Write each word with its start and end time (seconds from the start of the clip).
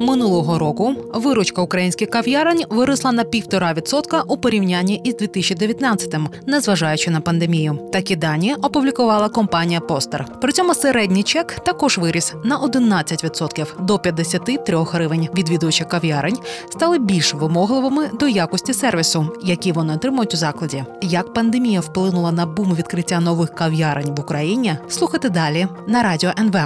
Минулого 0.00 0.58
року 0.58 0.94
виручка 1.14 1.62
українських 1.62 2.10
кав'ярень 2.10 2.64
виросла 2.70 3.12
на 3.12 3.24
півтора 3.24 3.72
відсотка 3.72 4.22
у 4.26 4.36
порівнянні 4.36 5.00
із 5.04 5.14
2019-м, 5.14 6.28
незважаючи 6.46 7.10
на 7.10 7.20
пандемію. 7.20 7.78
Такі 7.92 8.16
дані 8.16 8.54
опублікувала 8.62 9.28
компанія 9.28 9.80
Постер. 9.80 10.26
При 10.40 10.52
цьому 10.52 10.74
середній 10.74 11.22
чек 11.22 11.54
також 11.54 11.98
виріс 11.98 12.34
на 12.44 12.58
11% 12.58 13.84
до 13.84 13.98
53 13.98 14.76
гривень. 14.76 15.28
Відвідувачі 15.34 15.84
кав'ярень 15.84 16.38
стали 16.70 16.98
більш 16.98 17.34
вимогливими 17.34 18.10
до 18.20 18.28
якості 18.28 18.74
сервісу, 18.74 19.36
які 19.44 19.72
вони 19.72 19.94
отримують 19.94 20.34
у 20.34 20.36
закладі. 20.36 20.84
Як 21.02 21.32
пандемія 21.32 21.80
вплинула 21.80 22.32
на 22.32 22.46
бум 22.46 22.74
відкриття 22.74 23.20
нових 23.20 23.54
кав'ярень 23.54 24.14
в 24.14 24.20
Україні? 24.20 24.74
Слухайте 24.88 25.28
далі 25.28 25.66
на 25.88 26.02
радіо 26.02 26.32
НВ. 26.38 26.56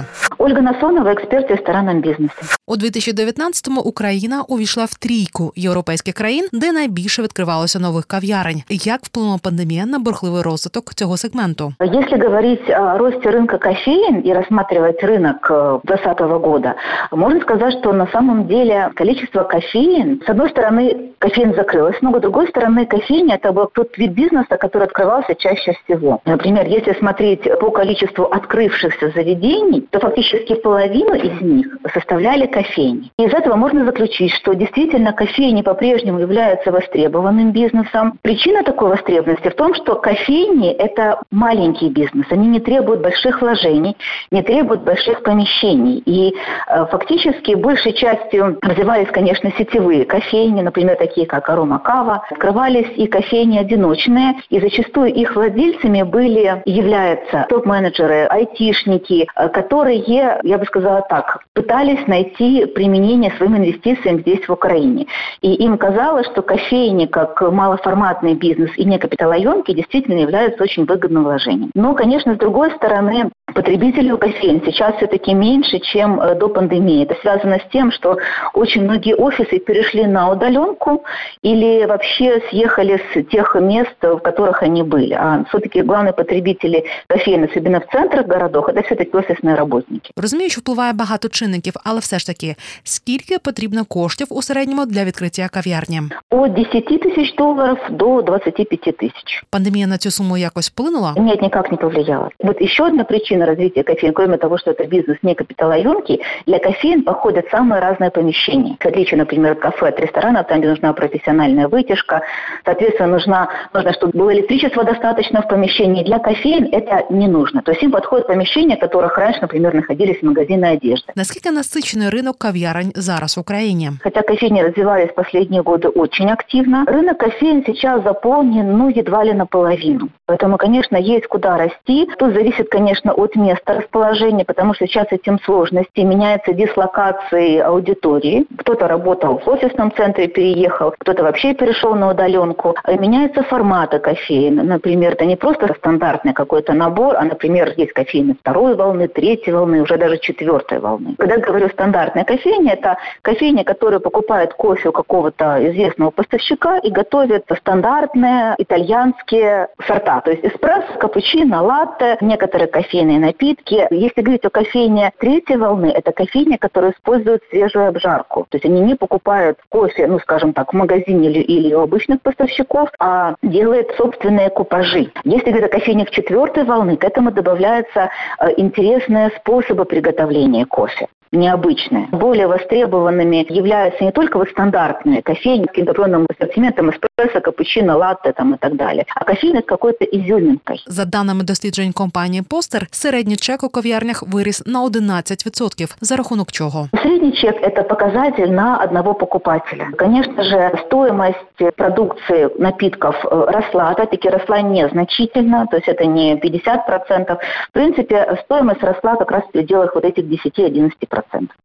Ольга 0.44 0.60
Насонова, 0.60 1.12
експерт 1.12 1.50
ресторанного 1.50 1.98
бізнесу. 1.98 2.34
У 2.66 2.76
2019-му 2.76 3.80
Україна 3.80 4.42
увійшла 4.48 4.84
в 4.84 4.94
трійку 4.94 5.52
європейських 5.56 6.14
країн, 6.14 6.48
де 6.52 6.72
найбільше 6.72 7.22
відкривалося 7.22 7.78
нових 7.78 8.04
кав'ярень. 8.04 8.62
Як 8.68 9.00
вплинула 9.02 9.38
пандемія 9.42 9.86
на 9.86 9.98
бурхливий 9.98 10.42
розвиток 10.42 10.94
цього 10.94 11.16
сегменту? 11.16 11.72
Если 11.80 12.18
говорить 12.26 12.70
о 12.70 12.98
росте 12.98 13.30
рынка 13.30 13.58
кофеин 13.58 14.22
и 14.26 14.32
рассматривать 14.32 15.04
рынок 15.04 15.38
2020 15.84 16.20
года, 16.20 16.74
можно 17.12 17.40
сказать, 17.40 17.74
что 17.80 17.92
на 17.92 18.06
самом 18.12 18.46
деле 18.46 18.90
количество 18.94 19.42
кофеин, 19.44 20.20
с 20.26 20.30
одной 20.30 20.48
стороны, 20.50 20.96
Кофеин 21.19 21.53
закрылось, 21.53 21.97
но 22.01 22.15
с 22.17 22.21
другой 22.21 22.47
стороны, 22.47 22.85
кофейня– 22.85 23.35
это 23.41 23.51
был 23.51 23.67
тот 23.67 23.97
вид 23.97 24.11
бизнеса, 24.11 24.57
который 24.57 24.83
открывался 24.83 25.35
чаще 25.35 25.73
всего. 25.83 26.21
Например, 26.25 26.65
если 26.67 26.93
смотреть 26.93 27.43
по 27.59 27.71
количеству 27.71 28.25
открывшихся 28.25 29.09
заведений, 29.09 29.87
то 29.91 29.99
фактически 29.99 30.55
половину 30.55 31.13
из 31.15 31.41
них 31.41 31.77
составляли 31.93 32.47
кофейни. 32.47 33.11
Из 33.17 33.33
этого 33.33 33.55
можно 33.55 33.85
заключить, 33.85 34.31
что 34.33 34.53
действительно 34.53 35.13
кофейни 35.13 35.61
по-прежнему 35.61 36.19
являются 36.19 36.71
востребованным 36.71 37.51
бизнесом. 37.51 38.17
Причина 38.21 38.63
такой 38.63 38.89
востребованности 38.89 39.49
в 39.49 39.55
том, 39.55 39.73
что 39.75 39.95
кофейни– 39.95 40.71
это 40.77 41.21
маленький 41.31 41.89
бизнес. 41.89 42.25
Они 42.29 42.47
не 42.47 42.59
требуют 42.59 43.01
больших 43.01 43.41
вложений, 43.41 43.97
не 44.31 44.41
требуют 44.41 44.83
больших 44.83 45.23
помещений. 45.23 46.01
И 46.05 46.33
э, 46.67 46.85
фактически 46.87 47.55
большей 47.55 47.93
частью 47.93 48.57
развивались, 48.61 49.07
конечно, 49.11 49.51
сетевые 49.57 50.05
кофейни, 50.05 50.61
например, 50.61 50.95
такие 51.05 51.27
как 51.27 51.49
Арома 51.49 51.79
Кава. 51.79 52.23
Открывались 52.29 52.91
и 52.95 53.07
кофейни 53.07 53.57
одиночные, 53.57 54.35
и 54.49 54.59
зачастую 54.59 55.13
их 55.13 55.35
владельцами 55.35 56.01
были, 56.03 56.61
являются 56.65 57.45
топ-менеджеры, 57.49 58.25
айтишники, 58.29 59.27
э, 59.35 59.49
которые, 59.49 59.97
я 59.97 60.57
бы 60.57 60.65
сказала 60.65 61.01
так, 61.07 61.39
пытались 61.53 62.07
найти 62.07 62.65
применение 62.65 63.31
своим 63.37 63.57
инвестициям 63.57 64.19
здесь, 64.19 64.47
в 64.47 64.51
Украине. 64.51 65.07
И 65.41 65.53
им 65.53 65.77
казалось, 65.77 66.27
что 66.27 66.41
кофейни, 66.41 67.05
как 67.05 67.41
малоформатный 67.41 68.33
бизнес 68.33 68.71
и 68.77 68.85
не 68.85 68.97
капиталоемкий, 68.97 69.73
действительно 69.73 70.19
являются 70.19 70.63
очень 70.63 70.85
выгодным 70.85 71.23
вложением. 71.23 71.71
Но, 71.75 71.93
конечно, 71.93 72.35
с 72.35 72.37
другой 72.37 72.71
стороны, 72.71 73.31
потребителей 73.54 74.12
у 74.12 74.18
кофеин 74.18 74.62
сейчас 74.64 74.96
все-таки 74.96 75.34
меньше, 75.34 75.78
чем 75.80 76.20
э, 76.20 76.34
до 76.34 76.48
пандемии. 76.48 77.04
Это 77.04 77.14
связано 77.20 77.58
с 77.58 77.72
тем, 77.72 77.92
что 77.92 78.16
очень 78.54 78.82
многие 78.84 79.14
офисы 79.14 79.58
перешли 79.58 80.06
на 80.06 80.30
удаленку 80.30 81.04
или 81.42 81.86
вообще 81.86 82.42
съехали 82.50 83.00
с 83.12 83.24
тех 83.30 83.54
мест, 83.60 83.96
в 84.02 84.18
которых 84.18 84.62
они 84.62 84.82
были. 84.82 85.12
А 85.14 85.44
все-таки 85.48 85.82
главные 85.82 86.12
потребители 86.12 86.84
кофеин, 87.08 87.44
особенно 87.44 87.80
в 87.80 87.86
центрах 87.92 88.26
городов, 88.26 88.68
это 88.68 88.82
все-таки 88.82 89.10
офисные 89.16 89.54
работники. 89.54 90.10
Розумію, 90.16 90.50
що 90.50 90.60
впливає 90.60 90.92
багато 90.92 91.28
чинників, 91.28 91.74
але 91.84 92.00
все 92.00 92.18
ж 92.18 92.26
таки, 92.26 92.56
скільки 92.84 93.38
потрібно 93.38 93.84
коштів 93.84 94.26
у 94.30 94.42
середньому 94.42 94.86
для 94.86 95.04
відкриття 95.04 95.48
кав'ярні? 95.52 96.00
От 96.30 96.54
10 96.54 96.88
тысяч 96.88 97.36
долларов 97.36 97.78
до 97.90 98.22
25 98.22 98.80
тысяч. 99.02 99.42
Пандемія 99.50 99.86
на 99.86 99.98
цю 99.98 100.10
суму 100.10 100.36
якось 100.36 100.70
вплинула? 100.70 101.14
Нет, 101.16 101.42
никак 101.42 101.70
не 101.70 101.76
повлияла. 101.76 102.28
Вот 102.40 102.62
еще 102.62 102.84
одна 102.84 103.04
причина 103.04 103.43
развития 103.44 103.82
кофеин, 103.82 104.12
кроме 104.12 104.36
того, 104.38 104.58
что 104.58 104.70
это 104.70 104.86
бизнес 104.86 105.18
не 105.22 105.34
капиталоемкий, 105.34 106.20
для 106.46 106.58
кофеин 106.58 107.02
подходят 107.02 107.46
самые 107.50 107.80
разные 107.80 108.10
помещения. 108.10 108.76
В 108.80 108.86
отличие, 108.86 109.18
например, 109.18 109.52
от 109.52 109.58
кафе, 109.58 109.88
от 109.88 110.00
ресторанов, 110.00 110.46
там, 110.46 110.58
где 110.58 110.68
нужна 110.68 110.92
профессиональная 110.92 111.68
вытяжка, 111.68 112.22
соответственно, 112.64 113.08
нужна, 113.08 113.48
нужно, 113.74 113.92
чтобы 113.92 114.18
было 114.18 114.32
электричества 114.32 114.84
достаточно 114.84 115.42
в 115.42 115.48
помещении. 115.48 116.04
Для 116.04 116.18
кофеин 116.18 116.68
это 116.72 117.04
не 117.10 117.28
нужно. 117.28 117.62
То 117.62 117.72
есть 117.72 117.82
им 117.82 117.90
подходят 117.90 118.26
помещения, 118.26 118.76
в 118.76 118.80
которых 118.80 119.18
раньше, 119.18 119.40
например, 119.42 119.74
находились 119.74 120.22
магазины 120.22 120.64
одежды. 120.64 121.12
Наскільки 121.16 121.50
насичений 121.50 122.10
ринок 122.10 122.38
кав'ярень 122.38 122.92
зараз 122.94 123.36
в 123.36 123.40
Україні? 123.40 123.90
Хотя 124.02 124.22
кофейни 124.22 124.62
развивались 124.62 125.10
в 125.10 125.14
последние 125.14 125.62
годы 125.62 125.88
очень 125.88 126.30
активно, 126.30 126.84
рынок 126.86 127.18
кофеин 127.18 127.64
сейчас 127.66 128.02
заполнен, 128.02 128.78
ну, 128.78 128.88
едва 128.88 129.24
ли 129.24 129.32
наполовину. 129.32 130.08
Поэтому, 130.26 130.56
конечно, 130.56 130.96
есть 130.96 131.26
куда 131.26 131.56
расти. 131.56 132.08
Тут 132.18 132.34
зависит, 132.34 132.68
конечно, 132.68 133.12
от 133.12 133.33
места 133.35 133.75
расположения, 133.75 134.45
потому 134.45 134.73
что 134.73 134.87
сейчас 134.87 135.07
этим 135.11 135.39
сложности. 135.41 136.01
Меняется 136.01 136.53
дислокации 136.53 137.59
аудитории. 137.59 138.45
Кто-то 138.57 138.87
работал 138.87 139.39
в 139.39 139.47
офисном 139.47 139.91
центре, 139.91 140.27
переехал, 140.27 140.93
кто-то 140.97 141.23
вообще 141.23 141.53
перешел 141.53 141.95
на 141.95 142.11
удаленку. 142.11 142.75
Меняются 142.87 143.43
форматы 143.43 143.99
кофеин. 143.99 144.55
Например, 144.55 145.13
это 145.13 145.25
не 145.25 145.35
просто 145.35 145.73
стандартный 145.75 146.33
какой-то 146.33 146.73
набор, 146.73 147.15
а, 147.15 147.23
например, 147.23 147.73
есть 147.77 147.93
кофейны 147.93 148.35
второй 148.35 148.75
волны, 148.75 149.07
третьей 149.07 149.53
волны, 149.53 149.81
уже 149.81 149.97
даже 149.97 150.17
четвертой 150.17 150.79
волны. 150.79 151.15
Когда 151.17 151.35
я 151.35 151.41
говорю 151.41 151.69
стандартная 151.69 152.23
кофейня, 152.23 152.73
это 152.73 152.97
кофейня, 153.21 153.63
которая 153.63 153.99
покупает 153.99 154.53
кофе 154.53 154.89
у 154.89 154.91
какого-то 154.91 155.57
известного 155.69 156.11
поставщика 156.11 156.77
и 156.77 156.91
готовит 156.91 157.45
стандартные 157.59 158.55
итальянские 158.57 159.69
сорта. 159.87 160.21
То 160.21 160.31
есть 160.31 160.45
эспрессо, 160.45 160.97
капучино, 160.99 161.63
латте, 161.63 162.17
некоторые 162.21 162.67
кофейные 162.67 163.14
напитки. 163.19 163.87
Если 163.91 164.21
говорить 164.21 164.45
о 164.45 164.49
кофейне 164.49 165.11
третьей 165.19 165.57
волны, 165.57 165.87
это 165.87 166.11
кофейня, 166.11 166.57
которая 166.57 166.91
использует 166.91 167.43
свежую 167.49 167.87
обжарку. 167.87 168.45
То 168.49 168.57
есть 168.57 168.65
они 168.65 168.81
не 168.81 168.95
покупают 168.95 169.59
кофе, 169.69 170.07
ну, 170.07 170.19
скажем 170.19 170.53
так, 170.53 170.73
в 170.73 170.75
магазине 170.75 171.29
или, 171.29 171.39
или 171.39 171.73
у 171.73 171.81
обычных 171.81 172.21
поставщиков, 172.21 172.89
а 172.99 173.35
делают 173.41 173.91
собственные 173.97 174.49
купажи. 174.49 175.11
Если 175.23 175.51
говорить 175.51 175.69
о 175.69 175.77
кофейнях 175.77 176.09
четвертой 176.09 176.63
волны, 176.63 176.97
к 176.97 177.03
этому 177.03 177.31
добавляются 177.31 178.09
э, 178.39 178.47
интересные 178.57 179.31
способы 179.37 179.85
приготовления 179.85 180.65
кофе 180.65 181.07
необычные. 181.35 182.07
Более 182.11 182.47
востребованными 182.47 183.45
являются 183.49 184.03
не 184.03 184.11
только 184.11 184.37
вот 184.37 184.49
стандартные 184.49 185.21
кофейни 185.21 185.65
с 185.65 185.69
определенным 185.69 186.25
ассортиментом 186.29 186.89
эспрессо, 187.14 187.40
капучино, 187.40 187.96
латте 187.96 188.32
там 188.32 188.54
и 188.54 188.58
так 188.58 188.76
далее, 188.76 189.04
а 189.14 189.24
кофейни 189.24 189.60
с 189.60 189.64
какой-то 189.64 190.04
изюминкой. 190.04 190.84
За 190.86 191.04
даними 191.04 191.44
досліджень 191.44 191.92
компанії 191.92 192.42
Постер, 192.42 192.86
середній 192.90 193.36
чек 193.36 193.64
у 193.64 193.68
кав'ярнях 193.68 194.22
виріс 194.22 194.62
на 194.66 194.84
11%. 194.84 195.96
За 196.00 196.16
рахунок 196.16 196.52
чого? 196.52 196.88
Средний 197.02 197.32
чек – 197.32 197.62
это 197.62 197.82
показатель 197.82 198.48
на 198.48 198.76
одного 198.84 199.14
покупателя. 199.14 199.86
Конечно 199.96 200.42
же, 200.42 200.72
стоимость 200.86 201.74
продукции 201.76 202.48
напитков 202.58 203.16
э, 203.24 203.44
росла, 203.48 203.90
опять-таки 203.90 204.28
росла 204.28 204.60
незначительно, 204.60 205.66
то 205.70 205.76
есть 205.76 205.88
это 205.88 206.06
не 206.06 206.34
50%. 206.34 207.38
В 207.68 207.72
принципе, 207.72 208.38
стоимость 208.44 208.82
росла 208.82 209.16
как 209.16 209.30
раз 209.30 209.42
в 209.44 209.52
пределах 209.52 209.94
вот 209.94 210.04
этих 210.04 210.24
10-11%. 210.24 210.90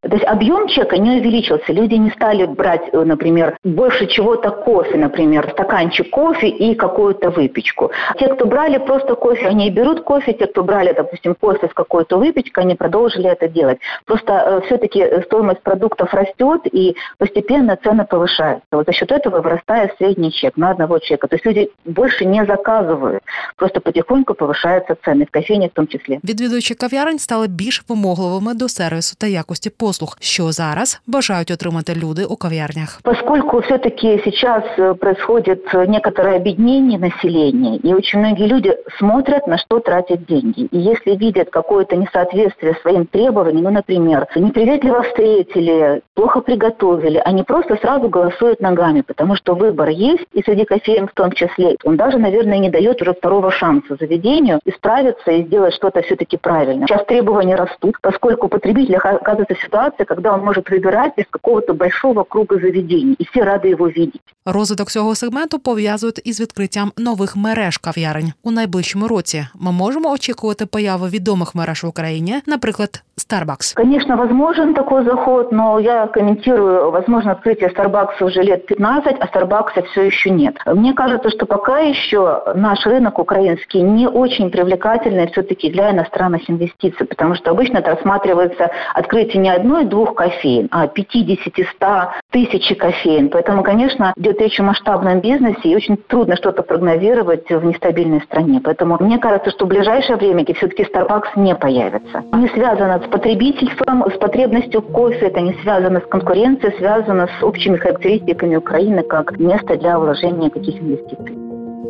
То 0.00 0.12
есть 0.12 0.24
объем 0.24 0.68
чека 0.68 0.98
не 0.98 1.20
увеличился. 1.20 1.72
Люди 1.72 1.94
не 1.94 2.10
стали 2.10 2.46
брать, 2.46 2.88
э, 2.92 3.04
например, 3.04 3.56
больше 3.64 4.06
чего-то 4.06 4.50
кофе, 4.50 4.96
например, 4.96 5.39
стаканчик 5.52 6.10
кофе 6.10 6.48
и 6.48 6.74
какую-то 6.74 7.30
выпечку. 7.30 7.90
Те, 8.18 8.28
кто 8.28 8.46
брали 8.46 8.78
просто 8.78 9.14
кофе, 9.14 9.46
они 9.46 9.68
и 9.68 9.70
берут 9.70 10.00
кофе. 10.00 10.32
Те, 10.32 10.46
кто 10.46 10.62
брали, 10.62 10.92
допустим, 10.92 11.34
кофе 11.34 11.68
с 11.68 11.74
какой-то 11.74 12.18
выпечкой, 12.18 12.64
они 12.64 12.74
продолжили 12.74 13.28
это 13.28 13.48
делать. 13.48 13.78
Просто 14.04 14.32
э, 14.32 14.60
все-таки 14.66 15.22
стоимость 15.26 15.62
продуктов 15.62 16.14
растет 16.14 16.60
и 16.72 16.96
постепенно 17.18 17.76
цены 17.76 18.04
повышаются. 18.04 18.66
Вот 18.72 18.86
за 18.86 18.92
счет 18.92 19.12
этого 19.12 19.40
вырастает 19.40 19.94
средний 19.98 20.32
чек 20.32 20.56
на 20.56 20.70
одного 20.70 20.98
человека. 20.98 21.28
То 21.28 21.36
есть 21.36 21.46
люди 21.46 21.70
больше 21.84 22.24
не 22.24 22.44
заказывают. 22.44 23.22
Просто 23.56 23.80
потихоньку 23.80 24.34
повышаются 24.34 24.96
цены, 25.04 25.26
в 25.26 25.30
кофейне 25.30 25.66
в 25.66 25.70
том 25.70 25.86
числе. 25.86 26.18
Відвідувачі 26.24 26.74
кав'ярень 26.74 27.18
стали 27.18 27.46
більш 27.46 27.84
вимогливими 27.88 28.54
до 28.54 28.68
сервісу 28.68 29.16
та 29.18 29.26
якості 29.26 29.70
послуг, 29.70 30.16
що 30.20 30.52
зараз 30.52 31.00
бажають 31.06 31.50
отримати 31.50 31.94
люди 31.94 32.24
у 32.24 32.36
кав'ярнях. 32.36 33.00
Поскольку 33.02 33.58
все-таки 33.58 34.20
сейчас 34.24 34.64
э, 34.78 34.94
происходит 34.94 35.29
происходит 35.31 35.73
некоторое 35.87 36.37
объединение 36.37 36.99
населения, 36.99 37.77
и 37.77 37.93
очень 37.93 38.19
многие 38.19 38.47
люди 38.47 38.75
смотрят, 38.97 39.47
на 39.47 39.57
что 39.57 39.79
тратят 39.79 40.25
деньги. 40.25 40.67
И 40.71 40.77
если 40.77 41.15
видят 41.15 41.49
какое-то 41.49 41.95
несоответствие 41.95 42.75
своим 42.81 43.05
требованиям, 43.05 43.63
ну, 43.63 43.69
например, 43.71 44.27
неприветливо 44.35 45.03
встретили, 45.03 46.01
плохо 46.15 46.41
приготовили, 46.41 47.21
они 47.23 47.43
просто 47.43 47.77
сразу 47.77 48.09
голосуют 48.09 48.59
ногами, 48.61 49.01
потому 49.01 49.35
что 49.35 49.55
выбор 49.55 49.89
есть, 49.89 50.25
и 50.33 50.41
среди 50.43 50.65
кофеин 50.65 51.07
в 51.07 51.13
том 51.13 51.31
числе. 51.31 51.77
Он 51.83 51.95
даже, 51.95 52.17
наверное, 52.17 52.57
не 52.57 52.69
дает 52.69 53.01
уже 53.01 53.13
второго 53.13 53.51
шанса 53.51 53.95
заведению 53.99 54.59
исправиться 54.65 55.31
и 55.31 55.43
сделать 55.43 55.73
что-то 55.73 56.01
все-таки 56.01 56.37
правильно. 56.37 56.87
Сейчас 56.87 57.05
требования 57.05 57.55
растут, 57.55 57.95
поскольку 58.01 58.47
у 58.47 58.49
потребителя 58.49 58.97
оказывается 58.97 59.55
ситуация, 59.63 60.05
когда 60.05 60.33
он 60.33 60.41
может 60.41 60.69
выбирать 60.69 61.13
из 61.17 61.25
какого-то 61.29 61.73
большого 61.73 62.23
круга 62.23 62.55
заведений, 62.55 63.15
и 63.17 63.25
все 63.25 63.43
рады 63.43 63.69
его 63.69 63.87
видеть. 63.87 64.21
Розвиток 64.45 64.91
цього 64.91 65.09
сегменту 65.20 65.58
пов'язують 65.58 66.20
із 66.24 66.40
відкриттям 66.40 66.92
нових 66.96 67.36
мереж 67.36 67.78
кав'ярень 67.78 68.32
у 68.42 68.50
найближчому 68.50 69.08
році. 69.08 69.46
Ми 69.54 69.72
можемо 69.72 70.10
очікувати 70.10 70.66
появи 70.66 71.08
відомих 71.08 71.54
мереж 71.54 71.82
в 71.82 71.86
Україні, 71.86 72.42
наприклад, 72.46 73.02
Starbucks. 73.27 73.75
Конечно, 73.75 74.17
возможен 74.17 74.73
такой 74.73 75.03
заход, 75.03 75.51
но 75.51 75.79
я 75.79 76.07
комментирую, 76.07 76.91
возможно, 76.91 77.31
открытие 77.31 77.69
Starbucks 77.69 78.21
уже 78.23 78.41
лет 78.41 78.65
15, 78.65 79.17
а 79.19 79.25
Starbucks 79.25 79.83
все 79.91 80.03
еще 80.03 80.29
нет. 80.29 80.57
Мне 80.65 80.93
кажется, 80.93 81.29
что 81.29 81.45
пока 81.45 81.79
еще 81.79 82.43
наш 82.55 82.85
рынок 82.85 83.19
украинский 83.19 83.81
не 83.81 84.07
очень 84.07 84.49
привлекательный 84.49 85.27
все-таки 85.31 85.69
для 85.69 85.91
иностранных 85.91 86.49
инвестиций, 86.49 87.05
потому 87.05 87.35
что 87.35 87.51
обычно 87.51 87.79
это 87.79 87.91
рассматривается 87.91 88.71
открытие 88.93 89.41
не 89.41 89.49
одной-двух 89.49 90.15
кофеин, 90.15 90.67
а 90.71 90.87
50, 90.87 91.53
100, 91.75 91.87
тысячи 92.31 92.75
кофеин. 92.75 93.29
Поэтому, 93.29 93.63
конечно, 93.63 94.13
идет 94.17 94.41
речь 94.41 94.59
о 94.59 94.63
масштабном 94.63 95.19
бизнесе, 95.19 95.61
и 95.63 95.75
очень 95.75 95.97
трудно 95.97 96.35
что-то 96.35 96.63
прогнозировать 96.63 97.49
в 97.49 97.63
нестабильной 97.63 98.21
стране. 98.21 98.61
Поэтому 98.63 98.97
мне 98.99 99.17
кажется, 99.19 99.51
что 99.51 99.65
в 99.65 99.69
ближайшее 99.69 100.17
время 100.17 100.45
все-таки 100.53 100.83
Starbucks 100.83 101.31
не 101.35 101.55
появится. 101.55 102.23
Не 102.33 102.47
связано 102.49 102.99
с 102.99 103.10
потребительством, 103.11 104.03
с 104.09 104.17
потребностью 104.17 104.81
кофе, 104.81 105.27
это 105.27 105.41
не 105.41 105.53
связано 105.63 105.99
с 105.99 106.07
конкуренцией, 106.09 106.77
связано 106.77 107.27
с 107.27 107.43
общими 107.43 107.77
характеристиками 107.77 108.55
Украины 108.55 109.03
как 109.03 109.39
место 109.39 109.77
для 109.77 109.99
вложения 109.99 110.49
каких 110.49 110.75
инвестиций. 110.81 111.37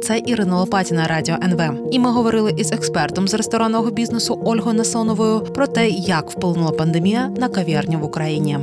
Це 0.01 0.21
Ірина 0.25 0.59
Лопатіна, 0.59 1.07
радіо 1.07 1.35
НВ. 1.44 1.62
І 1.91 2.00
ми 2.00 2.09
говорили 2.09 2.53
із 2.57 2.71
експертом 2.71 3.27
з 3.27 3.33
ресторанного 3.33 3.91
бізнесу 3.91 4.41
Ольгою 4.45 4.75
Насоновою 4.75 5.39
про 5.39 5.68
те, 5.68 5.88
як 5.89 6.29
вплинула 6.29 6.71
пандемія 6.71 7.29
на 7.38 7.50
кав'ярню 7.50 8.00
в 8.00 8.03
Україні. 8.03 8.57